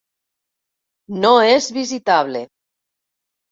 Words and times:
No 1.27 1.35
és 1.51 1.69
visitable. 1.77 2.43